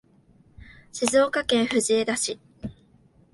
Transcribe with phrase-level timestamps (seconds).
[0.91, 2.39] 静岡県藤枝市